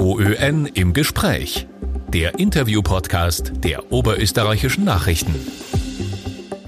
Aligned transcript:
OÖN 0.00 0.64
im 0.64 0.94
Gespräch. 0.94 1.66
Der 2.08 2.38
Interview-Podcast 2.38 3.52
der 3.62 3.92
Oberösterreichischen 3.92 4.82
Nachrichten. 4.82 5.34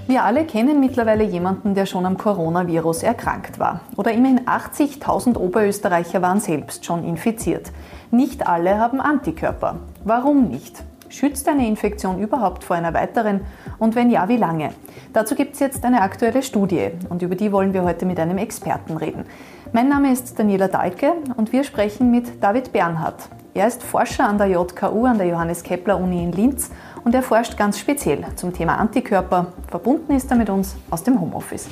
Wir 0.07 0.25
alle 0.25 0.44
kennen 0.44 0.81
mittlerweile 0.81 1.25
jemanden, 1.25 1.75
der 1.75 1.87
schon 1.87 2.05
am 2.05 2.18
Coronavirus 2.18 3.05
erkrankt 3.05 3.58
war. 3.58 3.81
Oder 3.97 4.13
immerhin 4.13 4.41
80.000 4.41 5.39
Oberösterreicher 5.39 6.21
waren 6.21 6.41
selbst 6.41 6.84
schon 6.84 7.05
infiziert. 7.05 7.73
Nicht 8.11 8.46
alle 8.46 8.76
haben 8.76 9.00
Antikörper. 9.00 9.78
Warum 10.04 10.48
nicht? 10.48 10.84
Schützt 11.08 11.48
eine 11.48 11.66
Infektion 11.66 12.18
überhaupt 12.18 12.64
vor 12.64 12.76
einer 12.76 12.92
weiteren? 12.92 13.40
Und 13.78 13.94
wenn 13.94 14.10
ja, 14.10 14.28
wie 14.28 14.36
lange? 14.36 14.74
Dazu 15.14 15.34
gibt 15.34 15.54
es 15.54 15.60
jetzt 15.60 15.86
eine 15.86 16.02
aktuelle 16.02 16.42
Studie 16.42 16.90
und 17.08 17.22
über 17.22 17.34
die 17.34 17.50
wollen 17.50 17.72
wir 17.72 17.82
heute 17.82 18.04
mit 18.04 18.20
einem 18.20 18.36
Experten 18.36 18.98
reden. 18.98 19.24
Mein 19.75 19.89
Name 19.89 20.12
ist 20.12 20.39
Daniela 20.39 20.68
Dahlke 20.68 21.14
und 21.38 21.50
wir 21.50 21.64
sprechen 21.64 22.11
mit 22.11 22.43
David 22.43 22.75
Bernhardt. 22.75 23.30
Er 23.55 23.68
ist 23.68 23.82
Forscher 23.82 24.29
an 24.29 24.37
der 24.37 24.48
JKU, 24.48 25.06
an 25.06 25.16
der 25.16 25.27
Johannes 25.27 25.62
Kepler 25.62 25.98
Uni 25.98 26.23
in 26.23 26.33
Linz 26.33 26.70
und 27.05 27.15
er 27.15 27.23
forscht 27.23 27.56
ganz 27.56 27.79
speziell 27.79 28.23
zum 28.37 28.52
Thema 28.52 28.77
Antikörper. 28.77 29.55
Verbunden 29.69 30.12
ist 30.15 30.30
er 30.30 30.37
mit 30.37 30.51
uns 30.51 30.77
aus 30.91 31.02
dem 31.05 31.19
Homeoffice. 31.19 31.69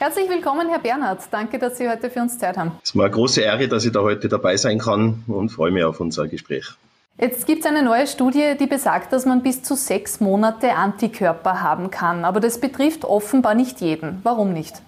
Herzlich 0.00 0.28
willkommen, 0.28 0.68
Herr 0.68 0.80
Bernhard. 0.80 1.20
Danke, 1.30 1.60
dass 1.60 1.78
Sie 1.78 1.88
heute 1.88 2.10
für 2.10 2.22
uns 2.22 2.36
Zeit 2.36 2.56
haben. 2.56 2.72
Es 2.82 2.90
ist 2.90 2.94
mir 2.96 3.04
eine 3.04 3.12
große 3.12 3.42
Ehre, 3.42 3.68
dass 3.68 3.84
ich 3.84 3.92
da 3.92 4.00
heute 4.00 4.28
dabei 4.28 4.56
sein 4.56 4.80
kann 4.80 5.22
und 5.28 5.50
freue 5.50 5.70
mich 5.70 5.84
auf 5.84 6.00
unser 6.00 6.26
Gespräch. 6.26 6.76
Jetzt 7.18 7.46
gibt 7.46 7.60
es 7.60 7.66
eine 7.66 7.82
neue 7.82 8.06
Studie, 8.06 8.56
die 8.60 8.66
besagt, 8.66 9.10
dass 9.12 9.24
man 9.24 9.42
bis 9.42 9.62
zu 9.62 9.74
sechs 9.74 10.20
Monate 10.20 10.74
Antikörper 10.74 11.62
haben 11.62 11.90
kann. 11.90 12.26
Aber 12.26 12.40
das 12.40 12.60
betrifft 12.60 13.06
offenbar 13.06 13.54
nicht 13.54 13.80
jeden. 13.80 14.20
Warum 14.22 14.52
nicht? 14.52 14.82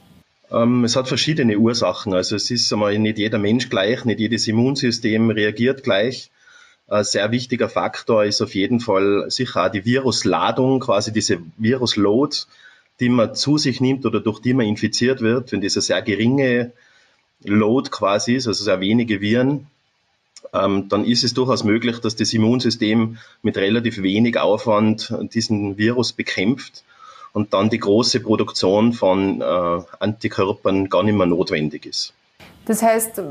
Ähm, 0.50 0.84
es 0.84 0.94
hat 0.94 1.08
verschiedene 1.08 1.58
Ursachen. 1.58 2.12
Also 2.12 2.36
es 2.36 2.50
ist 2.50 2.70
einmal 2.70 2.98
nicht 2.98 3.18
jeder 3.18 3.38
Mensch 3.38 3.70
gleich, 3.70 4.04
nicht 4.04 4.20
jedes 4.20 4.46
Immunsystem 4.46 5.30
reagiert 5.30 5.82
gleich. 5.82 6.30
Ein 6.86 7.04
sehr 7.04 7.30
wichtiger 7.30 7.70
Faktor 7.70 8.24
ist 8.24 8.42
auf 8.42 8.54
jeden 8.54 8.80
Fall 8.80 9.26
sicher 9.30 9.66
auch 9.66 9.70
die 9.70 9.86
Virusladung, 9.86 10.80
quasi 10.80 11.12
diese 11.12 11.38
Virusload, 11.56 12.36
die 13.00 13.08
man 13.08 13.34
zu 13.34 13.56
sich 13.56 13.80
nimmt 13.80 14.04
oder 14.04 14.20
durch 14.20 14.40
die 14.40 14.52
man 14.52 14.66
infiziert 14.66 15.22
wird. 15.22 15.52
Wenn 15.52 15.62
diese 15.62 15.80
sehr 15.80 16.02
geringe 16.02 16.72
Load 17.44 17.88
quasi 17.90 18.34
ist, 18.34 18.48
also 18.48 18.64
sehr 18.64 18.80
wenige 18.80 19.22
Viren, 19.22 19.66
ähm, 20.52 20.88
dann 20.88 21.04
ist 21.04 21.24
es 21.24 21.34
durchaus 21.34 21.64
möglich, 21.64 21.98
dass 22.00 22.16
das 22.16 22.32
Immunsystem 22.32 23.18
mit 23.42 23.56
relativ 23.56 24.02
wenig 24.02 24.38
Aufwand 24.38 25.14
diesen 25.34 25.78
Virus 25.78 26.12
bekämpft 26.12 26.84
und 27.32 27.52
dann 27.52 27.70
die 27.70 27.78
große 27.78 28.20
Produktion 28.20 28.92
von 28.92 29.40
äh, 29.40 29.44
Antikörpern 30.00 30.88
gar 30.88 31.02
nicht 31.02 31.16
mehr 31.16 31.26
notwendig 31.26 31.86
ist. 31.86 32.14
Das 32.68 32.82
heißt, 32.82 33.22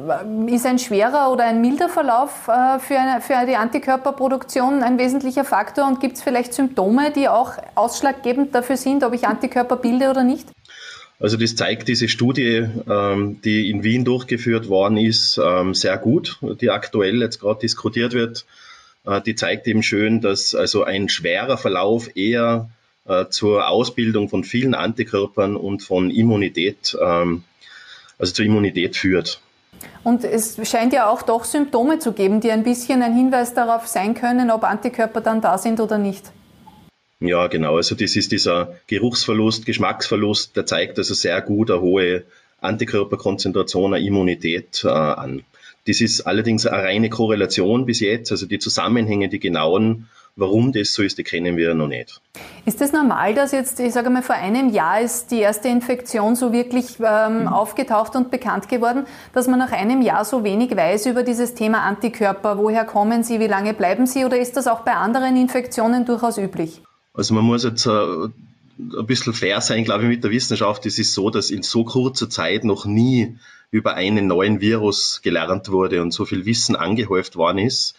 ist 0.47 0.65
ein 0.65 0.79
schwerer 0.79 1.31
oder 1.31 1.43
ein 1.43 1.61
milder 1.61 1.89
Verlauf 1.89 2.47
äh, 2.47 2.79
für, 2.79 2.97
eine, 2.97 3.21
für 3.21 3.45
die 3.45 3.55
Antikörperproduktion 3.55 4.81
ein 4.81 4.97
wesentlicher 4.97 5.43
Faktor 5.43 5.85
und 5.85 5.99
gibt 5.99 6.15
es 6.15 6.23
vielleicht 6.23 6.55
Symptome, 6.55 7.11
die 7.11 7.29
auch 7.29 7.51
ausschlaggebend 7.75 8.55
dafür 8.55 8.77
sind, 8.77 9.03
ob 9.03 9.13
ich 9.13 9.27
Antikörper 9.27 9.75
bilde 9.75 10.09
oder 10.09 10.23
nicht? 10.23 10.47
Also 11.19 11.35
das 11.35 11.55
zeigt 11.55 11.87
diese 11.87 12.07
Studie, 12.07 12.67
ähm, 12.87 13.41
die 13.41 13.71
in 13.71 13.83
Wien 13.83 14.05
durchgeführt 14.05 14.69
worden 14.69 14.97
ist, 14.97 15.39
ähm, 15.43 15.73
sehr 15.73 15.97
gut, 15.97 16.39
die 16.61 16.69
aktuell 16.69 17.21
jetzt 17.21 17.39
gerade 17.39 17.61
diskutiert 17.61 18.13
wird. 18.13 18.45
Äh, 19.05 19.21
die 19.21 19.33
zeigt 19.35 19.67
eben 19.67 19.81
schön, 19.81 20.21
dass 20.21 20.53
also 20.53 20.83
ein 20.83 21.09
schwerer 21.09 21.57
Verlauf 21.57 22.15
eher 22.15 22.69
äh, 23.05 23.25
zur 23.29 23.67
Ausbildung 23.67 24.29
von 24.29 24.43
vielen 24.43 24.75
Antikörpern 24.75 25.55
und 25.55 25.81
von 25.81 26.11
Immunität, 26.11 26.95
ähm, 27.01 27.43
also 28.19 28.33
zur 28.33 28.45
Immunität 28.45 28.95
führt. 28.95 29.41
Und 30.03 30.23
es 30.23 30.57
scheint 30.69 30.93
ja 30.93 31.09
auch 31.09 31.21
doch 31.23 31.45
Symptome 31.45 31.99
zu 31.99 32.13
geben, 32.13 32.41
die 32.41 32.51
ein 32.51 32.63
bisschen 32.63 33.01
ein 33.01 33.15
Hinweis 33.15 33.53
darauf 33.53 33.87
sein 33.87 34.13
können, 34.13 34.51
ob 34.51 34.63
Antikörper 34.63 35.21
dann 35.21 35.41
da 35.41 35.57
sind 35.57 35.79
oder 35.79 35.97
nicht. 35.97 36.31
Ja, 37.19 37.47
genau. 37.47 37.77
Also 37.77 37.95
das 37.95 38.15
ist 38.15 38.31
dieser 38.31 38.75
Geruchsverlust, 38.87 39.65
Geschmacksverlust, 39.65 40.55
der 40.55 40.65
zeigt 40.65 40.97
also 40.99 41.13
sehr 41.13 41.41
gut 41.41 41.71
eine 41.71 41.81
hohe 41.81 42.23
Antikörperkonzentration, 42.61 43.93
eine 43.93 44.05
Immunität 44.05 44.83
äh, 44.83 44.89
an. 44.89 45.43
Das 45.87 46.01
ist 46.01 46.21
allerdings 46.21 46.65
eine 46.65 46.83
reine 46.83 47.09
Korrelation 47.09 47.85
bis 47.85 48.01
jetzt. 48.01 48.31
Also 48.31 48.45
die 48.45 48.59
Zusammenhänge, 48.59 49.29
die 49.29 49.39
genauen, 49.39 50.09
warum 50.35 50.73
das 50.73 50.93
so 50.93 51.01
ist, 51.01 51.17
die 51.17 51.23
kennen 51.23 51.57
wir 51.57 51.73
noch 51.73 51.87
nicht. 51.87 52.21
Ist 52.65 52.81
das 52.81 52.91
normal, 52.91 53.33
dass 53.33 53.51
jetzt, 53.51 53.79
ich 53.79 53.93
sage 53.93 54.09
mal, 54.09 54.21
vor 54.21 54.35
einem 54.35 54.69
Jahr 54.69 55.01
ist 55.01 55.31
die 55.31 55.39
erste 55.39 55.69
Infektion 55.69 56.35
so 56.35 56.51
wirklich 56.51 56.97
ähm, 56.99 57.41
mhm. 57.41 57.47
aufgetaucht 57.47 58.15
und 58.15 58.29
bekannt 58.29 58.69
geworden, 58.69 59.05
dass 59.33 59.47
man 59.47 59.57
nach 59.57 59.71
einem 59.71 60.01
Jahr 60.01 60.25
so 60.25 60.43
wenig 60.43 60.75
weiß 60.75 61.07
über 61.07 61.23
dieses 61.23 61.55
Thema 61.55 61.81
Antikörper? 61.81 62.57
Woher 62.57 62.85
kommen 62.85 63.23
sie? 63.23 63.39
Wie 63.39 63.47
lange 63.47 63.73
bleiben 63.73 64.05
sie? 64.05 64.25
Oder 64.25 64.37
ist 64.37 64.57
das 64.57 64.67
auch 64.67 64.81
bei 64.81 64.93
anderen 64.93 65.37
Infektionen 65.37 66.05
durchaus 66.05 66.37
üblich? 66.37 66.81
Also 67.17 67.33
man 67.33 67.43
muss 67.43 67.63
jetzt 67.63 67.87
äh, 67.87 67.89
ein 67.89 69.05
bisschen 69.07 69.33
fair 69.33 69.59
sein, 69.59 69.83
glaube 69.83 70.03
ich, 70.03 70.09
mit 70.09 70.23
der 70.23 70.29
Wissenschaft. 70.29 70.85
Es 70.85 70.99
ist 70.99 71.13
so, 71.13 71.31
dass 71.31 71.49
in 71.49 71.63
so 71.63 71.83
kurzer 71.83 72.29
Zeit 72.29 72.63
noch 72.63 72.85
nie 72.85 73.35
über 73.71 73.95
einen 73.95 74.27
neuen 74.27 74.61
Virus 74.61 75.21
gelernt 75.23 75.69
wurde 75.69 76.01
und 76.03 76.13
so 76.13 76.25
viel 76.25 76.45
Wissen 76.45 76.75
angehäuft 76.75 77.35
worden 77.35 77.57
ist. 77.57 77.95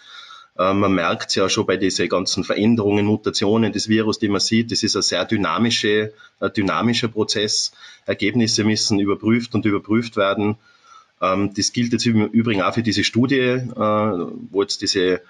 Äh, 0.57 0.73
man 0.73 0.93
merkt 0.93 1.35
ja 1.35 1.49
schon 1.49 1.67
bei 1.67 1.77
diesen 1.77 2.09
ganzen 2.09 2.45
Veränderungen, 2.45 3.07
Mutationen 3.07 3.73
des 3.73 3.89
Virus, 3.89 4.21
die 4.21 4.29
man 4.29 4.41
sieht. 4.41 4.71
Das 4.71 4.85
ist 4.85 4.95
ein 4.95 5.03
sehr 5.03 5.25
dynamische, 5.25 6.13
ein 6.39 6.53
dynamischer 6.53 7.09
Prozess. 7.09 7.73
Ergebnisse 8.07 8.63
müssen 8.63 9.01
überprüft 9.01 9.53
und 9.57 9.65
überprüft 9.65 10.17
werden. 10.17 10.59
Ähm, 11.21 11.53
das 11.55 11.73
gilt 11.73 11.93
jetzt 11.93 12.07
im 12.07 12.25
Übrigen 12.29 12.63
auch 12.63 12.73
für 12.73 12.85
diese 12.85 13.03
Studie, 13.03 13.41
äh, 13.41 13.67
wo 13.75 14.63
jetzt 14.63 14.81
diese 14.81 15.23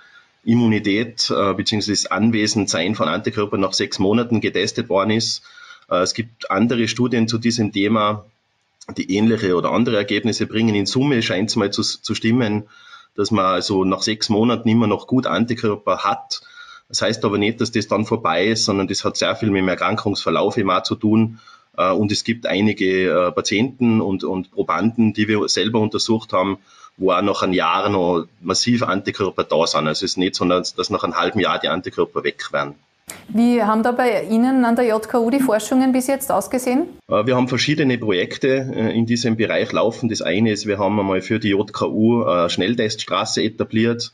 Immunität 0.45 1.31
äh, 1.31 1.55
bzw. 1.55 1.91
das 1.91 2.07
Anwesendsein 2.07 2.95
von 2.95 3.09
Antikörpern 3.09 3.61
nach 3.61 3.73
sechs 3.73 3.99
Monaten 3.99 4.41
getestet 4.41 4.89
worden 4.89 5.11
ist. 5.11 5.43
Äh, 5.91 5.97
es 5.97 6.15
gibt 6.15 6.51
andere 6.51 6.89
Studien 6.89 7.29
zu 7.29 7.39
diesem 7.39 7.73
Thema, 7.73 8.25
die 8.97 9.15
ähnliche 9.17 9.55
oder 9.55 9.73
andere 9.73 9.97
Ergebnisse 9.97 10.47
bringen. 10.47 10.75
In 10.75 10.87
Summe 10.87 11.23
scheint 11.23 11.51
es 11.51 11.57
mal 11.57 11.71
zu, 11.71 11.83
zu 11.83 12.15
stimmen, 12.15 12.69
dass 13.15 13.31
man 13.31 13.45
also 13.45 13.85
nach 13.85 14.03
sechs 14.03 14.29
Monaten 14.29 14.69
immer 14.69 14.87
noch 14.87 15.07
gut 15.07 15.27
Antikörper 15.27 15.99
hat. 15.99 16.41
Das 16.89 17.03
heißt 17.03 17.25
aber 17.25 17.37
nicht, 17.37 17.61
dass 17.61 17.73
das 17.73 17.89
dann 17.89 18.07
vorbei 18.07 18.47
ist, 18.47 18.65
sondern 18.65 18.89
das 18.89 19.05
hat 19.05 19.17
sehr 19.17 19.37
viel 19.37 19.51
mit 19.51 19.61
dem 19.61 19.69
Erkrankungsverlauf 19.69 20.57
immer 20.57 20.85
zu 20.85 20.95
tun. 20.95 21.39
Äh, 21.79 21.93
und 21.93 22.13
es 22.13 22.25
gibt 22.25 22.47
einige 22.47 23.09
äh, 23.09 23.33
Patienten 23.33 24.01
und, 24.01 24.25
und 24.25 24.51
Probanden, 24.51 25.15
die 25.15 25.29
wir 25.29 25.49
selber 25.49 25.81
untersucht 25.81 26.33
haben, 26.33 26.59
wo 26.97 27.13
auch 27.13 27.23
nach 27.23 27.43
einem 27.43 27.53
Jahr 27.53 27.89
noch 27.89 28.27
massiv 28.43 28.83
Antikörper 28.83 29.45
da 29.45 29.67
sind. 29.67 29.87
Also 29.87 30.05
es 30.05 30.13
ist 30.13 30.17
nicht 30.19 30.35
so, 30.35 30.45
dass 30.45 30.91
nach 30.91 31.05
einem 31.05 31.17
halben 31.17 31.39
Jahr 31.39 31.59
die 31.59 31.69
Antikörper 31.69 32.25
weg 32.25 32.53
werden. 32.53 32.75
Wie 33.29 33.63
haben 33.63 33.83
da 33.83 33.93
bei 33.93 34.25
Ihnen 34.25 34.67
an 34.67 34.77
der 34.77 34.87
JKU 34.87 35.31
die 35.31 35.41
Forschungen 35.41 35.93
bis 35.93 36.09
jetzt 36.09 36.31
ausgesehen? 36.31 36.89
Äh, 37.09 37.25
wir 37.27 37.37
haben 37.37 37.49
verschiedene 37.49 37.97
Projekte 37.97 38.49
in 38.49 39.07
diesem 39.07 39.37
Bereich 39.37 39.73
laufen. 39.73 40.09
Das 40.09 40.21
eine 40.21 40.51
ist, 40.51 40.67
wir 40.67 40.79
haben 40.79 40.99
einmal 40.99 41.23
für 41.23 41.39
die 41.39 41.51
JKU 41.51 42.25
eine 42.25 42.51
Schnellteststraße 42.51 43.43
etabliert. 43.43 44.13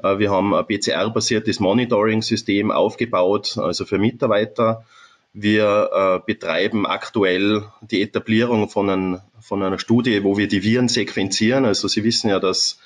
Wir 0.00 0.30
haben 0.30 0.54
ein 0.54 0.64
PCR-basiertes 0.64 1.58
Monitoring-System 1.58 2.70
aufgebaut, 2.70 3.58
also 3.58 3.84
für 3.84 3.98
Mitarbeiter. 3.98 4.84
Wir 5.32 6.22
betreiben 6.26 6.86
aktuell 6.86 7.64
die 7.80 8.02
Etablierung 8.02 8.68
von, 8.68 8.90
ein, 8.90 9.20
von 9.40 9.62
einer 9.62 9.78
Studie, 9.78 10.24
wo 10.24 10.36
wir 10.36 10.48
die 10.48 10.62
Viren 10.62 10.88
sequenzieren. 10.88 11.64
Also 11.64 11.86
Sie 11.86 12.02
wissen 12.02 12.30
ja, 12.30 12.40
dass 12.40 12.78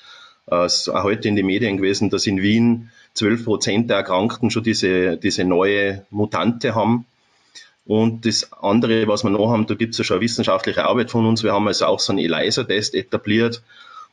es 0.45 0.89
auch 0.89 1.03
heute 1.03 1.27
in 1.27 1.35
den 1.35 1.45
Medien 1.45 1.77
gewesen, 1.77 2.09
dass 2.09 2.27
in 2.27 2.41
Wien 2.41 2.91
12 3.13 3.45
Prozent 3.45 3.89
der 3.89 3.97
Erkrankten 3.97 4.49
schon 4.49 4.63
diese, 4.63 5.17
diese 5.17 5.45
neue 5.45 6.05
Mutante 6.09 6.75
haben. 6.75 7.05
Und 7.85 8.25
das 8.25 8.53
andere, 8.53 9.07
was 9.07 9.23
wir 9.23 9.29
noch 9.29 9.51
haben, 9.51 9.67
da 9.67 9.75
gibt 9.75 9.93
es 9.93 9.97
ja 9.97 10.03
schon 10.03 10.21
wissenschaftliche 10.21 10.85
Arbeit 10.85 11.11
von 11.11 11.25
uns. 11.25 11.43
Wir 11.43 11.53
haben 11.53 11.67
also 11.67 11.85
auch 11.85 11.99
so 11.99 12.13
einen 12.13 12.19
ELISA-Test 12.19 12.95
etabliert, 12.95 13.61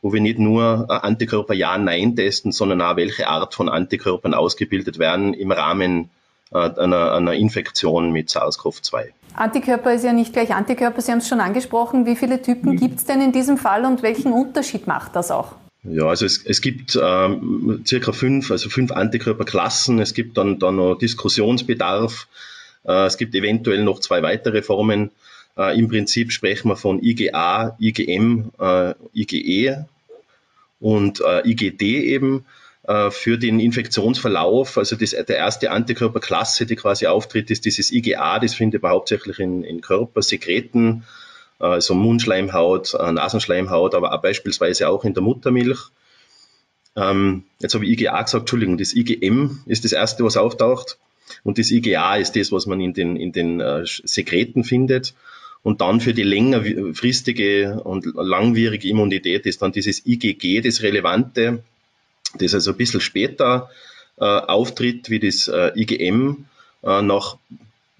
wo 0.01 0.11
wir 0.11 0.19
nicht 0.19 0.39
nur 0.39 0.89
Antikörper 0.89 1.53
Ja-Nein 1.53 2.15
testen, 2.15 2.51
sondern 2.51 2.81
auch 2.81 2.97
welche 2.97 3.27
Art 3.27 3.53
von 3.53 3.69
Antikörpern 3.69 4.33
ausgebildet 4.33 4.99
werden 4.99 5.33
im 5.33 5.51
Rahmen 5.51 6.05
äh, 6.05 6.20
einer, 6.51 7.13
einer 7.13 7.33
Infektion 7.33 8.11
mit 8.11 8.29
SARS-CoV-2. 8.29 9.11
Antikörper 9.35 9.93
ist 9.93 10.03
ja 10.03 10.13
nicht 10.13 10.33
gleich 10.33 10.53
Antikörper, 10.53 11.01
Sie 11.01 11.11
haben 11.11 11.19
es 11.19 11.27
schon 11.27 11.39
angesprochen. 11.39 12.05
Wie 12.05 12.15
viele 12.15 12.41
Typen 12.41 12.73
mhm. 12.73 12.77
gibt 12.77 12.99
es 12.99 13.05
denn 13.05 13.21
in 13.21 13.31
diesem 13.31 13.57
Fall 13.57 13.85
und 13.85 14.03
welchen 14.03 14.33
Unterschied 14.33 14.87
macht 14.87 15.15
das 15.15 15.31
auch? 15.31 15.55
Ja, 15.83 16.05
also 16.05 16.25
es, 16.25 16.45
es 16.45 16.61
gibt 16.61 16.99
ähm, 17.01 17.83
circa 17.87 18.11
fünf, 18.11 18.51
also 18.51 18.69
fünf 18.69 18.91
Antikörperklassen. 18.91 19.99
Es 19.99 20.13
gibt 20.13 20.37
dann, 20.37 20.59
dann 20.59 20.75
noch 20.75 20.95
Diskussionsbedarf. 20.95 22.27
Äh, 22.83 23.05
es 23.05 23.17
gibt 23.17 23.33
eventuell 23.33 23.83
noch 23.83 23.99
zwei 23.99 24.21
weitere 24.21 24.61
Formen. 24.61 25.09
Äh, 25.57 25.79
Im 25.79 25.87
Prinzip 25.87 26.31
sprechen 26.31 26.69
wir 26.69 26.75
von 26.75 27.01
IgA, 27.01 27.77
IgM, 27.79 28.51
äh, 28.59 28.93
IgE 29.15 29.85
und 30.79 31.21
äh, 31.21 31.49
IgD 31.49 31.81
eben 31.81 32.39
äh, 32.39 32.60
für 32.83 33.37
den 33.37 33.59
Infektionsverlauf. 33.59 34.77
Also 34.77 34.95
das, 34.95 35.11
der 35.11 35.37
erste 35.37 35.69
Antikörperklasse, 35.69 36.65
die 36.65 36.75
quasi 36.75 37.05
auftritt, 37.05 37.51
ist 37.51 37.65
dieses 37.65 37.91
IgA. 37.91 38.39
Das 38.39 38.55
findet 38.55 38.81
man 38.81 38.91
hauptsächlich 38.91 39.37
in, 39.37 39.63
in 39.63 39.81
Körpersekreten 39.81 41.03
also 41.61 41.93
Mundschleimhaut, 41.93 42.93
Nasenschleimhaut, 42.93 43.93
aber 43.93 44.13
auch 44.13 44.21
beispielsweise 44.21 44.89
auch 44.89 45.05
in 45.05 45.13
der 45.13 45.23
Muttermilch. 45.23 45.79
Ähm, 46.95 47.43
jetzt 47.59 47.73
habe 47.73 47.85
ich 47.85 47.91
IgA 47.91 48.21
gesagt, 48.21 48.43
Entschuldigung, 48.43 48.77
das 48.77 48.93
IgM 48.93 49.59
ist 49.65 49.85
das 49.85 49.93
erste, 49.93 50.23
was 50.23 50.37
auftaucht. 50.37 50.97
Und 51.43 51.57
das 51.57 51.71
IgA 51.71 52.17
ist 52.17 52.35
das, 52.35 52.51
was 52.51 52.65
man 52.65 52.81
in 52.81 52.93
den, 52.93 53.15
in 53.15 53.31
den 53.31 53.61
äh, 53.61 53.85
Sekreten 53.85 54.63
findet. 54.63 55.13
Und 55.63 55.81
dann 55.81 56.01
für 56.01 56.13
die 56.13 56.23
längerfristige 56.23 57.81
und 57.83 58.05
langwierige 58.15 58.87
Immunität 58.89 59.45
ist 59.45 59.61
dann 59.61 59.71
dieses 59.71 60.05
IgG 60.05 60.61
das 60.61 60.81
Relevante, 60.81 61.63
das 62.37 62.53
also 62.53 62.71
ein 62.71 62.77
bisschen 62.77 63.01
später 63.01 63.69
äh, 64.17 64.25
auftritt 64.25 65.09
wie 65.09 65.19
das 65.19 65.47
äh, 65.47 65.71
IgM, 65.75 66.45
äh, 66.83 67.01
nach 67.01 67.37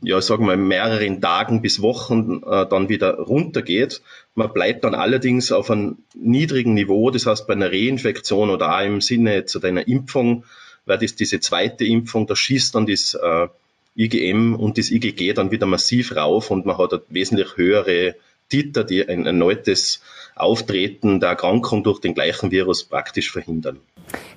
ja, 0.04 0.20
sagen 0.20 0.48
wir, 0.48 0.58
mehreren 0.58 1.22
Tagen 1.22 1.62
bis 1.62 1.82
Wochen 1.82 2.42
äh, 2.44 2.66
dann 2.66 2.90
wieder 2.90 3.20
runtergeht. 3.20 4.02
Man 4.34 4.52
bleibt 4.52 4.84
dann 4.84 4.96
allerdings 4.96 5.52
auf 5.52 5.70
einem 5.70 5.98
niedrigen 6.16 6.74
Niveau, 6.74 7.12
das 7.12 7.28
heißt 7.28 7.46
bei 7.46 7.54
einer 7.54 7.72
Reinfektion 7.72 8.50
oder 8.50 8.76
auch 8.76 8.84
im 8.84 9.02
Sinne 9.02 9.46
zu 9.46 9.62
einer 9.62 9.88
Impfung, 9.88 10.44
weil 10.86 10.98
das 10.98 11.16
diese 11.16 11.40
zweite 11.40 11.86
Impfung, 11.86 12.26
da 12.26 12.36
schießt 12.36 12.74
dann 12.74 12.88
das 12.88 13.14
äh, 13.14 13.48
IgM 13.96 14.56
und 14.56 14.78
das 14.78 14.90
IgG 14.90 15.34
dann 15.34 15.52
wieder 15.52 15.68
massiv 15.68 16.16
rauf 16.16 16.50
und 16.50 16.66
man 16.66 16.78
hat 16.78 16.94
eine 16.94 17.02
wesentlich 17.10 17.58
höhere 17.58 18.16
Titer, 18.52 18.84
die 18.84 19.08
ein 19.08 19.26
erneutes 19.26 20.02
Auftreten 20.36 21.20
der 21.20 21.30
Erkrankung 21.30 21.84
durch 21.84 22.00
den 22.00 22.14
gleichen 22.14 22.52
Virus 22.52 22.84
praktisch 22.84 23.32
verhindern. 23.32 23.80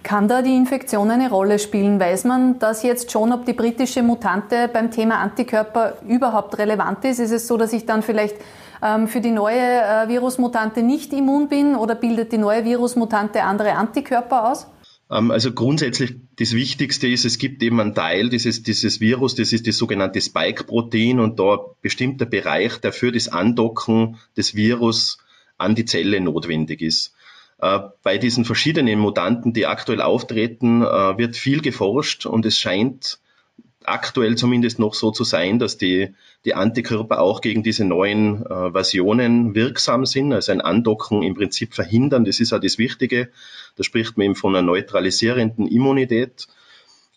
Kann 0.02 0.28
da 0.28 0.42
die 0.42 0.54
Infektion 0.54 1.10
eine 1.10 1.30
Rolle 1.30 1.58
spielen? 1.58 1.98
Weiß 1.98 2.24
man 2.24 2.58
das 2.58 2.82
jetzt 2.82 3.10
schon, 3.10 3.32
ob 3.32 3.44
die 3.44 3.54
britische 3.54 4.02
Mutante 4.02 4.68
beim 4.72 4.90
Thema 4.90 5.18
Antikörper 5.18 5.94
überhaupt 6.06 6.58
relevant 6.58 7.04
ist? 7.04 7.18
Ist 7.18 7.32
es 7.32 7.46
so, 7.46 7.56
dass 7.56 7.72
ich 7.72 7.86
dann 7.86 8.02
vielleicht 8.02 8.36
ähm, 8.82 9.08
für 9.08 9.20
die 9.20 9.30
neue 9.30 9.58
äh, 9.58 10.08
Virusmutante 10.08 10.82
nicht 10.82 11.12
immun 11.12 11.48
bin 11.48 11.74
oder 11.74 11.94
bildet 11.94 12.32
die 12.32 12.38
neue 12.38 12.64
Virusmutante 12.64 13.42
andere 13.42 13.72
Antikörper 13.72 14.50
aus? 14.50 14.66
Ähm, 15.10 15.30
also 15.30 15.52
grundsätzlich 15.52 16.14
das 16.36 16.52
Wichtigste 16.52 17.08
ist, 17.08 17.24
es 17.24 17.38
gibt 17.38 17.62
eben 17.62 17.80
einen 17.80 17.94
Teil 17.94 18.28
dieses, 18.28 18.62
dieses 18.62 19.00
Virus, 19.00 19.34
das 19.34 19.52
ist 19.52 19.66
das 19.66 19.76
sogenannte 19.76 20.20
Spike-Protein 20.20 21.20
und 21.20 21.38
da 21.38 21.58
bestimmter 21.82 22.26
Bereich, 22.26 22.78
der 22.78 22.92
für 22.92 23.12
das 23.12 23.28
Andocken 23.28 24.18
des 24.36 24.54
Virus 24.54 25.18
an 25.58 25.74
die 25.74 25.84
Zelle 25.84 26.20
notwendig 26.20 26.82
ist. 26.82 27.14
Äh, 27.58 27.80
bei 28.02 28.18
diesen 28.18 28.44
verschiedenen 28.44 28.98
Mutanten, 28.98 29.52
die 29.52 29.66
aktuell 29.66 30.00
auftreten, 30.00 30.82
äh, 30.82 31.18
wird 31.18 31.36
viel 31.36 31.60
geforscht 31.60 32.26
und 32.26 32.46
es 32.46 32.58
scheint 32.58 33.18
aktuell 33.84 34.36
zumindest 34.36 34.78
noch 34.78 34.94
so 34.94 35.10
zu 35.10 35.24
sein, 35.24 35.58
dass 35.58 35.76
die, 35.76 36.14
die 36.44 36.54
Antikörper 36.54 37.20
auch 37.20 37.40
gegen 37.40 37.62
diese 37.62 37.84
neuen 37.84 38.44
äh, 38.44 38.70
Versionen 38.72 39.54
wirksam 39.54 40.06
sind, 40.06 40.32
also 40.32 40.52
ein 40.52 40.60
Andocken 40.60 41.22
im 41.22 41.34
Prinzip 41.34 41.74
verhindern. 41.74 42.24
Das 42.24 42.40
ist 42.40 42.52
auch 42.52 42.60
das 42.60 42.78
Wichtige. 42.78 43.30
Da 43.76 43.84
spricht 43.84 44.16
man 44.16 44.26
eben 44.26 44.34
von 44.34 44.54
einer 44.54 44.66
neutralisierenden 44.66 45.66
Immunität. 45.66 46.46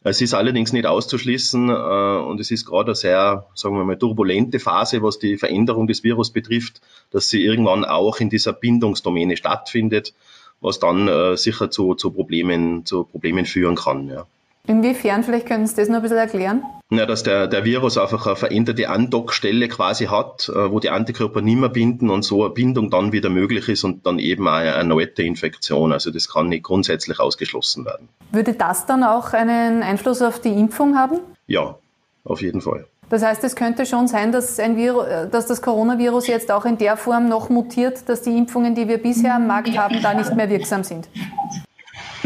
Es 0.04 0.22
ist 0.22 0.34
allerdings 0.34 0.74
nicht 0.74 0.86
auszuschließen 0.86 1.70
äh, 1.70 1.74
und 1.74 2.40
es 2.40 2.52
ist 2.52 2.66
gerade 2.66 2.92
eine 2.92 2.96
sehr, 2.96 3.48
sagen 3.56 3.76
wir 3.76 3.84
mal, 3.84 3.98
turbulente 3.98 4.60
Phase, 4.60 5.02
was 5.02 5.20
die 5.20 5.38
Veränderung 5.38 5.88
des 5.88 6.04
Virus 6.04 6.32
betrifft, 6.32 6.82
dass 7.12 7.30
sie 7.30 7.44
irgendwann 7.44 7.84
auch 7.84 8.20
in 8.20 8.30
dieser 8.30 8.54
Bindungsdomäne 8.54 9.38
stattfindet, 9.38 10.14
was 10.62 10.80
dann 10.80 11.08
äh, 11.08 11.36
sicher 11.38 11.72
zu, 11.72 11.96
zu, 11.96 12.12
Problemen, 12.12 12.86
zu 12.86 13.04
Problemen 13.04 13.46
führen 13.46 13.76
kann. 13.76 14.08
Ja. 14.08 14.28
Inwiefern, 14.68 15.24
vielleicht 15.24 15.48
können 15.48 15.66
Sie 15.66 15.76
das 15.76 15.88
noch 15.88 15.98
ein 15.98 16.02
bisschen 16.02 16.18
erklären? 16.18 16.64
Ja, 16.90 17.06
dass 17.06 17.24
der, 17.24 17.48
der 17.48 17.64
Virus 17.64 17.98
einfach 17.98 18.28
eine 18.28 18.36
veränderte 18.36 18.90
Andockstelle 18.90 19.70
quasi 19.70 20.06
hat, 20.06 20.50
äh, 20.50 20.72
wo 20.72 20.80
die 20.80 20.90
Antikörper 20.90 21.42
nicht 21.42 21.58
mehr 21.58 21.70
binden 21.70 22.10
und 22.10 22.24
so 22.24 22.44
eine 22.44 22.54
Bindung 22.54 22.90
dann 22.90 23.14
wieder 23.14 23.30
möglich 23.30 23.70
ist 23.70 23.86
und 23.86 24.06
dann 24.06 24.20
eben 24.20 24.48
eine 24.48 24.70
erneute 24.70 25.24
Infektion. 25.24 25.94
Also 25.94 26.12
das 26.12 26.30
kann 26.30 26.50
nicht 26.50 26.64
grundsätzlich 26.64 27.20
ausgeschlossen 27.20 27.86
werden. 27.86 28.10
Würde 28.32 28.54
das 28.54 28.86
dann 28.86 29.04
auch 29.04 29.34
einen 29.34 29.84
Einfluss 29.84 30.22
auf 30.22 30.40
die 30.40 30.52
Impfung 30.52 30.98
haben? 30.98 31.20
Ja, 31.48 31.78
auf 32.26 32.42
jeden 32.42 32.62
Fall. 32.62 32.86
Das 33.10 33.24
heißt, 33.24 33.42
es 33.46 33.56
könnte 33.56 33.86
schon 33.86 34.10
sein, 34.10 34.34
dass, 34.34 34.60
ein 34.60 34.76
Virus, 34.76 35.06
dass 35.32 35.46
das 35.46 35.62
Coronavirus 35.62 36.28
jetzt 36.28 36.52
auch 36.52 36.66
in 36.66 36.78
der 36.78 36.98
Form 36.98 37.30
noch 37.30 37.50
mutiert, 37.50 38.10
dass 38.10 38.22
die 38.22 38.38
Impfungen, 38.38 38.76
die 38.76 38.90
wir 38.90 38.98
bisher 38.98 39.36
am 39.36 39.48
Markt 39.48 39.78
haben, 39.78 40.02
da 40.02 40.14
nicht 40.14 40.36
mehr 40.36 40.50
wirksam 40.50 40.84
sind. 40.84 41.08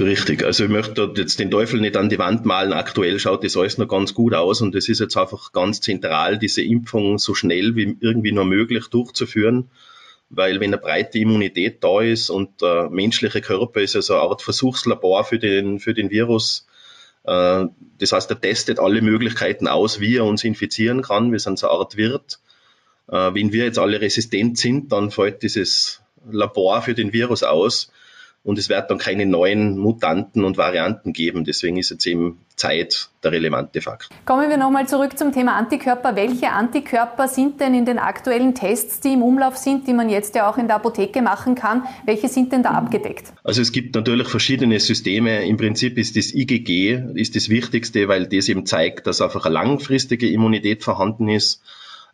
Richtig, 0.01 0.43
also 0.43 0.63
ich 0.63 0.69
möchte 0.71 1.13
jetzt 1.15 1.39
den 1.39 1.51
Teufel 1.51 1.79
nicht 1.79 1.95
an 1.95 2.09
die 2.09 2.17
Wand 2.17 2.43
malen. 2.43 2.73
Aktuell 2.73 3.19
schaut 3.19 3.43
das 3.43 3.55
alles 3.55 3.77
noch 3.77 3.87
ganz 3.87 4.15
gut 4.15 4.33
aus 4.33 4.61
und 4.61 4.73
es 4.73 4.89
ist 4.89 4.99
jetzt 4.99 5.15
einfach 5.15 5.51
ganz 5.51 5.79
zentral, 5.79 6.39
diese 6.39 6.63
Impfung 6.63 7.19
so 7.19 7.35
schnell 7.35 7.75
wie 7.75 7.97
irgendwie 7.99 8.31
nur 8.31 8.45
möglich 8.45 8.87
durchzuführen, 8.87 9.69
weil 10.29 10.59
wenn 10.59 10.73
eine 10.73 10.81
breite 10.81 11.19
Immunität 11.19 11.83
da 11.83 12.01
ist 12.01 12.31
und 12.31 12.61
der 12.63 12.89
menschliche 12.89 13.41
Körper 13.41 13.81
ist 13.81 13.95
also 13.95 14.15
eine 14.15 14.23
Art 14.23 14.41
Versuchslabor 14.41 15.23
für 15.23 15.37
den, 15.37 15.79
für 15.79 15.93
den 15.93 16.09
Virus, 16.09 16.65
äh, 17.23 17.65
das 17.99 18.11
heißt, 18.11 18.29
er 18.31 18.41
testet 18.41 18.79
alle 18.79 19.03
Möglichkeiten 19.03 19.67
aus, 19.67 19.99
wie 19.99 20.17
er 20.17 20.25
uns 20.25 20.43
infizieren 20.43 21.03
kann. 21.03 21.31
Wir 21.31 21.39
sind 21.39 21.59
so 21.59 21.69
eine 21.69 21.77
Art 21.77 21.95
Wirt. 21.95 22.39
Äh, 23.07 23.35
wenn 23.35 23.53
wir 23.53 23.65
jetzt 23.65 23.77
alle 23.77 24.01
resistent 24.01 24.57
sind, 24.57 24.91
dann 24.91 25.11
fällt 25.11 25.43
dieses 25.43 26.01
Labor 26.27 26.81
für 26.81 26.95
den 26.95 27.13
Virus 27.13 27.43
aus 27.43 27.91
und 28.43 28.57
es 28.57 28.69
wird 28.69 28.89
dann 28.89 28.97
keine 28.97 29.25
neuen 29.25 29.77
Mutanten 29.77 30.43
und 30.43 30.57
Varianten 30.57 31.13
geben. 31.13 31.43
Deswegen 31.43 31.77
ist 31.77 31.91
jetzt 31.91 32.07
eben 32.07 32.39
Zeit 32.55 33.09
der 33.23 33.31
relevante 33.31 33.81
Faktor. 33.81 34.15
Kommen 34.25 34.49
wir 34.49 34.57
nochmal 34.57 34.87
zurück 34.87 35.17
zum 35.17 35.31
Thema 35.31 35.55
Antikörper. 35.55 36.15
Welche 36.15 36.49
Antikörper 36.49 37.27
sind 37.27 37.61
denn 37.61 37.75
in 37.75 37.85
den 37.85 37.99
aktuellen 37.99 38.55
Tests, 38.55 38.99
die 38.99 39.13
im 39.13 39.21
Umlauf 39.21 39.57
sind, 39.57 39.87
die 39.87 39.93
man 39.93 40.09
jetzt 40.09 40.33
ja 40.33 40.49
auch 40.49 40.57
in 40.57 40.67
der 40.67 40.77
Apotheke 40.77 41.21
machen 41.21 41.53
kann? 41.53 41.83
Welche 42.05 42.29
sind 42.29 42.51
denn 42.51 42.63
da 42.63 42.71
abgedeckt? 42.71 43.31
Also 43.43 43.61
es 43.61 43.71
gibt 43.71 43.93
natürlich 43.93 44.27
verschiedene 44.27 44.79
Systeme. 44.79 45.45
Im 45.45 45.57
Prinzip 45.57 45.99
ist 45.99 46.17
das 46.17 46.33
IgG 46.33 46.99
ist 47.13 47.35
das 47.35 47.49
Wichtigste, 47.49 48.07
weil 48.07 48.25
das 48.25 48.49
eben 48.49 48.65
zeigt, 48.65 49.05
dass 49.05 49.21
einfach 49.21 49.45
eine 49.45 49.53
langfristige 49.53 50.27
Immunität 50.27 50.83
vorhanden 50.83 51.29
ist. 51.29 51.61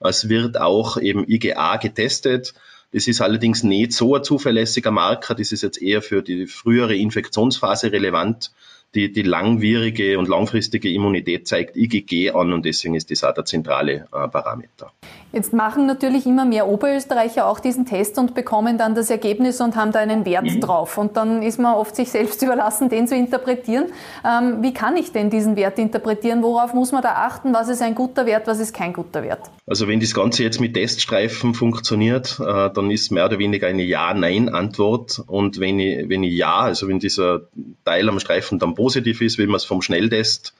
Es 0.02 0.28
wird 0.28 0.60
auch 0.60 0.98
eben 0.98 1.26
IgA 1.28 1.78
getestet. 1.78 2.54
Das 2.92 3.08
ist 3.08 3.22
allerdings 3.22 3.64
nicht 3.64 3.94
so 3.94 4.16
ein 4.16 4.24
zuverlässiger 4.24 4.92
Marker. 4.92 5.36
Das 5.36 5.52
ist 5.52 5.62
jetzt 5.62 5.82
eher 5.82 6.02
für 6.02 6.22
die 6.22 6.48
frühere 6.48 6.96
Infektionsphase 6.96 7.92
relevant. 7.92 8.52
Die, 8.98 9.12
die 9.12 9.22
langwierige 9.22 10.18
und 10.18 10.28
langfristige 10.28 10.90
Immunität 10.90 11.48
zeigt 11.48 11.78
IgG 11.78 12.32
an 12.32 12.52
und 12.52 12.66
deswegen 12.66 12.96
ist 12.96 13.12
das 13.12 13.24
auch 13.24 13.32
der 13.32 13.46
zentrale 13.46 14.08
äh, 14.12 14.28
Parameter. 14.28 14.92
Jetzt 15.34 15.54
machen 15.54 15.86
natürlich 15.86 16.26
immer 16.26 16.46
mehr 16.46 16.68
Oberösterreicher 16.68 17.46
auch 17.46 17.60
diesen 17.60 17.86
Test 17.86 18.18
und 18.18 18.34
bekommen 18.34 18.80
dann 18.80 18.96
das 18.96 19.12
Ergebnis 19.12 19.62
und 19.62 19.76
haben 19.76 19.92
da 19.92 20.00
einen 20.00 20.26
Wert 20.26 20.46
mhm. 20.46 20.62
drauf. 20.62 20.98
Und 20.98 21.16
dann 21.16 21.44
ist 21.44 21.60
man 21.60 21.76
oft 21.76 21.96
sich 21.96 22.10
selbst 22.10 22.42
überlassen, 22.44 22.90
den 22.90 23.08
zu 23.08 23.16
interpretieren. 23.16 23.86
Ähm, 24.26 24.64
wie 24.64 24.74
kann 24.74 24.98
ich 24.98 25.12
denn 25.12 25.30
diesen 25.30 25.56
Wert 25.56 25.78
interpretieren? 25.78 26.42
Worauf 26.42 26.74
muss 26.74 26.92
man 26.92 27.04
da 27.04 27.12
achten? 27.12 27.54
Was 27.54 27.70
ist 27.70 27.84
ein 27.84 27.94
guter 27.94 28.26
Wert? 28.26 28.48
Was 28.48 28.60
ist 28.60 28.74
kein 28.74 28.94
guter 28.94 29.22
Wert? 29.22 29.42
Also 29.68 29.88
wenn 29.88 30.00
das 30.00 30.16
Ganze 30.16 30.42
jetzt 30.42 30.60
mit 30.60 30.74
Teststreifen 30.74 31.54
funktioniert, 31.54 32.40
äh, 32.40 32.72
dann 32.74 32.90
ist 32.90 33.12
mehr 33.12 33.26
oder 33.26 33.38
weniger 33.38 33.68
eine 33.68 33.84
Ja-Nein-Antwort. 33.84 35.22
Und 35.28 35.60
wenn 35.60 35.78
ich, 35.78 36.10
wenn 36.10 36.24
ich 36.24 36.34
Ja, 36.34 36.62
also 36.62 36.88
wenn 36.88 36.98
dieser 36.98 37.42
Teil 37.86 38.10
am 38.10 38.20
Streifen 38.20 38.58
dann 38.58 38.74
positiv 38.74 38.87
ist, 38.96 39.38
wie 39.38 39.48
wir 39.48 39.56
es 39.56 39.66
vom 39.66 39.82
Schnelltest 39.82 40.54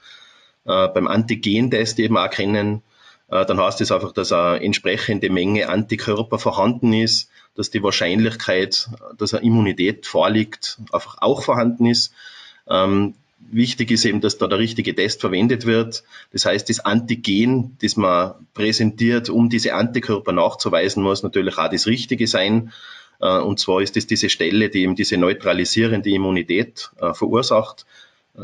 äh, 0.64 0.88
beim 0.88 1.08
Antigen-Test 1.08 1.98
eben 1.98 2.16
auch 2.16 2.30
kennen, 2.30 2.82
äh, 3.30 3.44
dann 3.44 3.60
heißt 3.60 3.80
es 3.80 3.88
das 3.88 3.96
einfach, 3.96 4.12
dass 4.12 4.32
eine 4.32 4.62
entsprechende 4.62 5.30
Menge 5.30 5.68
Antikörper 5.68 6.38
vorhanden 6.38 6.92
ist, 6.92 7.30
dass 7.54 7.70
die 7.70 7.82
Wahrscheinlichkeit, 7.82 8.88
dass 9.16 9.34
eine 9.34 9.44
Immunität 9.44 10.06
vorliegt, 10.06 10.78
einfach 10.92 11.18
auch 11.20 11.42
vorhanden 11.42 11.86
ist. 11.86 12.12
Ähm, 12.68 13.14
wichtig 13.50 13.90
ist 13.90 14.04
eben, 14.04 14.20
dass 14.20 14.38
da 14.38 14.46
der 14.46 14.58
richtige 14.58 14.94
Test 14.94 15.20
verwendet 15.20 15.66
wird. 15.66 16.04
Das 16.32 16.44
heißt, 16.44 16.68
das 16.68 16.80
Antigen, 16.80 17.76
das 17.80 17.96
man 17.96 18.34
präsentiert, 18.54 19.28
um 19.28 19.48
diese 19.48 19.74
Antikörper 19.74 20.32
nachzuweisen, 20.32 21.02
muss 21.02 21.22
natürlich 21.22 21.58
auch 21.58 21.70
das 21.70 21.86
Richtige 21.86 22.26
sein. 22.26 22.72
Äh, 23.20 23.38
und 23.38 23.58
zwar 23.58 23.80
ist 23.82 23.96
es 23.96 24.06
diese 24.06 24.28
Stelle, 24.30 24.70
die 24.70 24.82
eben 24.82 24.94
diese 24.94 25.16
neutralisierende 25.16 26.10
Immunität 26.10 26.90
äh, 27.00 27.12
verursacht. 27.12 27.86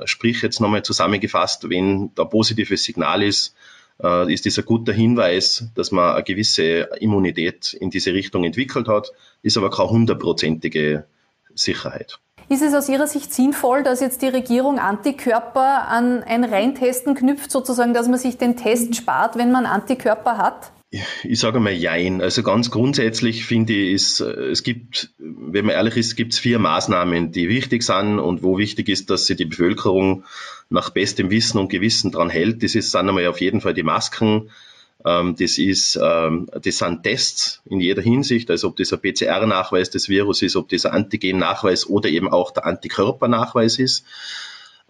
Sprich 0.05 0.43
jetzt 0.43 0.61
nochmal 0.61 0.83
zusammengefasst, 0.83 1.69
wenn 1.69 2.11
da 2.15 2.25
positives 2.25 2.85
Signal 2.85 3.23
ist, 3.23 3.55
äh, 4.03 4.33
ist 4.33 4.47
das 4.47 4.59
ein 4.59 4.65
guter 4.65 4.93
Hinweis, 4.93 5.69
dass 5.75 5.91
man 5.91 6.15
eine 6.15 6.25
gewisse 6.25 6.89
Immunität 7.01 7.75
in 7.75 7.91
diese 7.91 8.13
Richtung 8.13 8.45
entwickelt 8.45 8.89
hat, 8.89 9.13
ist 9.43 9.57
aber 9.57 9.71
keine 9.71 9.91
hundertprozentige 9.91 11.05
Sicherheit. 11.55 12.19
Ist 12.49 12.63
es 12.63 12.75
aus 12.75 12.89
Ihrer 12.89 13.07
Sicht 13.07 13.33
sinnvoll, 13.33 13.83
dass 13.83 14.01
jetzt 14.01 14.21
die 14.21 14.29
Regierung 14.29 14.79
Antikörper 14.79 15.89
an 15.89 16.23
ein 16.23 16.45
Reintesten 16.45 17.15
knüpft, 17.15 17.51
sozusagen, 17.51 17.95
dass 17.95 18.07
man 18.07 18.19
sich 18.19 18.37
den 18.37 18.57
Test 18.57 18.95
spart, 18.97 19.39
wenn 19.39 19.51
man 19.51 19.65
Antikörper 19.65 20.37
hat? 20.37 20.74
Ich 21.23 21.41
sage 21.41 21.61
mal 21.61 21.73
Jein. 21.73 22.21
Also 22.21 22.43
ganz 22.43 22.71
grundsätzlich 22.71 23.45
finde 23.45 23.73
ich, 23.73 23.95
es, 23.95 24.21
es 24.21 24.63
gibt, 24.63 25.11
wenn 25.19 25.67
man 25.67 25.75
ehrlich 25.75 25.97
ist, 25.97 26.17
gibt 26.17 26.33
es 26.33 26.39
vier 26.39 26.59
Maßnahmen, 26.59 27.33
die 27.33 27.49
wichtig 27.49 27.83
sind 27.83 28.19
und 28.19 28.43
wo 28.43 28.59
wichtig 28.59 28.89
ist, 28.89 29.11
dass 29.11 29.27
sich 29.27 29.37
die 29.37 29.45
Bevölkerung 29.45 30.25
nach 30.71 30.91
bestem 30.91 31.31
Wissen 31.31 31.59
und 31.59 31.69
Gewissen 31.69 32.11
dran 32.11 32.31
hält. 32.31 32.63
Das 32.63 32.75
ist, 32.75 32.91
sind 32.91 33.09
einmal 33.09 33.27
auf 33.27 33.41
jeden 33.41 33.61
Fall 33.61 33.75
die 33.75 33.83
Masken. 33.83 34.51
Ähm, 35.05 35.37
das 35.39 35.59
ist, 35.59 35.99
ähm, 36.03 36.49
das 36.63 36.79
sind 36.79 37.03
Tests 37.03 37.63
in 37.67 37.81
jeder 37.81 38.03
Hinsicht, 38.03 38.51
also 38.51 38.69
ob 38.69 38.77
das 38.77 38.93
ein 38.93 39.01
PCR-Nachweis 39.01 39.91
des 39.91 40.09
Virus 40.09 40.43
ist, 40.43 40.57
ob 40.57 40.69
das 40.69 40.87
ein 40.87 40.93
Antigen-Nachweis 40.93 41.87
oder 41.87 42.09
eben 42.09 42.29
auch 42.29 42.51
der 42.51 42.67
Antikörpernachweis 42.67 43.79
ist. 43.79 44.05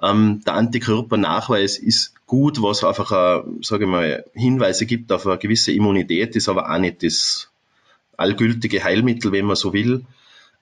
Ähm, 0.03 0.43
der 0.45 0.55
Antikörpernachweis 0.55 1.79
ist 1.79 2.15
gut, 2.27 2.63
was 2.63 2.85
einfach, 2.85 3.45
sage 3.63 3.85
ich 3.85 3.91
mal, 3.91 4.25
Hinweise 4.35 4.87
gibt 4.87 5.13
auf 5.13 5.27
eine 5.27 5.39
gewisse 5.39 5.73
Immunität, 5.73 6.37
ist 6.37 6.49
aber 6.49 6.71
auch 6.73 6.79
nicht 6.79 7.03
das 7.03 7.51
allgültige 8.17 8.83
Heilmittel, 8.83 9.33
wenn 9.33 9.47
man 9.47 9.57
so 9.57 9.73
will. 9.73 10.05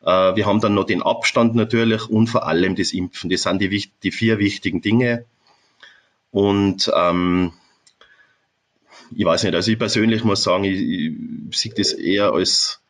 Äh, 0.03 0.37
wir 0.37 0.47
haben 0.47 0.61
dann 0.61 0.75
noch 0.75 0.85
den 0.85 1.03
Abstand 1.03 1.55
natürlich 1.55 2.09
und 2.09 2.29
vor 2.29 2.47
allem 2.47 2.77
das 2.77 2.93
Impfen. 2.93 3.31
Das 3.31 3.43
sind 3.43 3.61
die, 3.61 3.91
die 4.03 4.11
vier 4.11 4.39
wichtigen 4.39 4.83
Dinge. 4.83 5.25
Und 6.31 6.91
ähm, 6.95 7.53
ich 9.15 9.25
weiß 9.25 9.45
nicht, 9.45 9.55
also 9.55 9.71
ich 9.71 9.79
persönlich 9.79 10.25
muss 10.25 10.43
sagen, 10.43 10.65
ich, 10.65 10.81
ich 10.81 11.59
sehe 11.59 11.73
das 11.75 11.93
eher 11.93 12.33
als, 12.33 12.82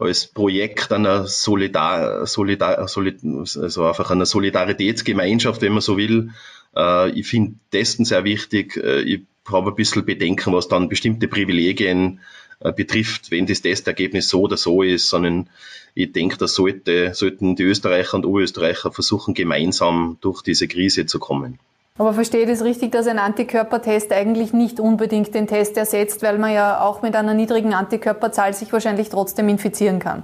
als 0.00 0.26
Projekt 0.26 0.92
einer 0.92 1.26
Solidar, 1.26 2.26
Solidar, 2.26 2.88
Solid, 2.88 3.18
also 3.22 3.84
einfach 3.84 4.10
einer 4.10 4.26
Solidaritätsgemeinschaft, 4.26 5.60
wenn 5.60 5.72
man 5.72 5.82
so 5.82 5.98
will. 5.98 6.30
Äh, 6.74 7.10
ich 7.10 7.26
finde 7.26 7.56
Testen 7.70 8.04
sehr 8.04 8.24
wichtig. 8.24 8.76
Äh, 8.76 9.02
ich 9.02 9.20
habe 9.46 9.70
ein 9.70 9.76
bisschen 9.76 10.04
Bedenken, 10.04 10.52
was 10.54 10.68
dann 10.68 10.88
bestimmte 10.88 11.28
Privilegien 11.28 12.20
äh, 12.60 12.72
betrifft, 12.72 13.30
wenn 13.30 13.46
das 13.46 13.60
Testergebnis 13.60 14.30
so 14.30 14.42
oder 14.42 14.56
so 14.56 14.82
ist, 14.82 15.08
sondern 15.08 15.50
ich 15.94 16.12
denke, 16.12 16.38
da 16.38 16.48
sollte, 16.48 17.12
sollten 17.14 17.56
die 17.56 17.64
Österreicher 17.64 18.14
und 18.14 18.24
Oberösterreicher 18.24 18.92
versuchen, 18.92 19.34
gemeinsam 19.34 20.16
durch 20.20 20.42
diese 20.42 20.66
Krise 20.66 21.04
zu 21.04 21.18
kommen. 21.18 21.58
Aber 22.00 22.14
verstehe 22.14 22.46
das 22.46 22.64
richtig, 22.64 22.92
dass 22.92 23.06
ein 23.06 23.18
Antikörpertest 23.18 24.10
eigentlich 24.10 24.54
nicht 24.54 24.80
unbedingt 24.80 25.34
den 25.34 25.46
Test 25.46 25.76
ersetzt, 25.76 26.22
weil 26.22 26.38
man 26.38 26.54
ja 26.54 26.80
auch 26.80 27.02
mit 27.02 27.14
einer 27.14 27.34
niedrigen 27.34 27.74
Antikörperzahl 27.74 28.54
sich 28.54 28.72
wahrscheinlich 28.72 29.10
trotzdem 29.10 29.50
infizieren 29.50 29.98
kann? 29.98 30.22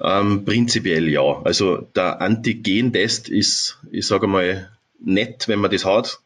Ähm, 0.00 0.44
prinzipiell 0.44 1.08
ja. 1.08 1.42
Also 1.42 1.78
der 1.78 2.20
Antigen-Test 2.20 3.28
ist, 3.28 3.80
ich 3.90 4.06
sage 4.06 4.28
mal, 4.28 4.70
nett, 5.00 5.48
wenn 5.48 5.58
man 5.58 5.72
das 5.72 5.84
hat. 5.84 6.20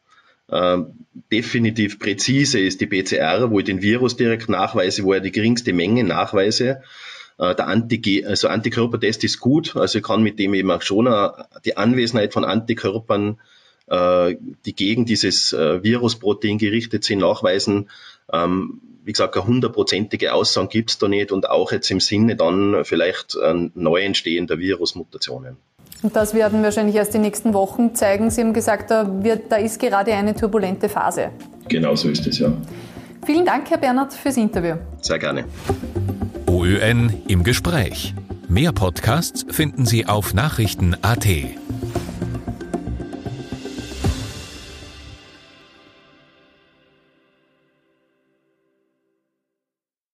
Ähm, 0.51 1.07
definitiv 1.31 1.97
präzise 1.97 2.59
ist 2.59 2.79
die 2.79 2.85
PCR, 2.85 3.49
wo 3.49 3.57
ich 3.57 3.65
den 3.65 3.81
Virus 3.81 4.17
direkt 4.17 4.49
nachweise, 4.49 5.03
wo 5.03 5.13
er 5.13 5.19
die 5.19 5.31
geringste 5.31 5.73
Menge 5.73 6.03
nachweise. 6.03 6.83
Äh, 7.39 7.55
der 7.55 7.65
Antige 7.65 8.27
also 8.27 8.49
Antikörpertest 8.49 9.23
ist 9.23 9.39
gut, 9.39 9.75
also 9.75 9.97
ich 9.97 10.03
kann 10.03 10.21
mit 10.21 10.37
dem 10.37 10.53
eben 10.53 10.69
auch 10.69 10.83
schon 10.83 11.07
äh, 11.07 11.29
die 11.65 11.75
Anwesenheit 11.75 12.33
von 12.33 12.45
Antikörpern 12.45 13.39
die 13.91 14.75
gegen 14.75 15.05
dieses 15.05 15.53
äh, 15.53 15.83
Virusprotein 15.83 16.57
gerichtet 16.57 17.03
sind, 17.03 17.19
nachweisen. 17.19 17.89
Ähm, 18.31 18.81
wie 19.03 19.11
gesagt, 19.11 19.35
eine 19.35 19.45
hundertprozentige 19.45 20.33
Aussage 20.33 20.67
gibt 20.67 20.91
es 20.91 20.97
da 20.97 21.07
nicht 21.07 21.31
und 21.31 21.49
auch 21.49 21.71
jetzt 21.71 21.89
im 21.91 21.99
Sinne 21.99 22.35
dann 22.35 22.85
vielleicht 22.85 23.35
neu 23.73 23.99
entstehender 23.99 24.59
Virusmutationen. 24.59 25.57
Und 26.03 26.15
das 26.15 26.33
werden 26.33 26.63
wahrscheinlich 26.63 26.95
erst 26.95 27.13
die 27.13 27.19
nächsten 27.19 27.53
Wochen 27.53 27.93
zeigen. 27.93 28.29
Sie 28.29 28.41
haben 28.41 28.53
gesagt, 28.53 28.89
da, 28.89 29.23
wird, 29.23 29.51
da 29.51 29.57
ist 29.57 29.79
gerade 29.79 30.13
eine 30.13 30.35
turbulente 30.35 30.89
Phase. 30.89 31.29
Genau 31.67 31.95
so 31.95 32.09
ist 32.09 32.25
es, 32.27 32.39
ja. 32.39 32.53
Vielen 33.25 33.45
Dank, 33.45 33.69
Herr 33.69 33.77
Bernhard, 33.77 34.13
fürs 34.13 34.37
Interview. 34.37 34.75
Sehr 35.01 35.19
gerne. 35.19 35.45
OÖN 36.47 37.13
im 37.27 37.43
Gespräch. 37.43 38.15
Mehr 38.47 38.71
Podcasts 38.71 39.45
finden 39.49 39.85
Sie 39.85 40.07
auf 40.07 40.33
Nachrichten.at. 40.33 41.27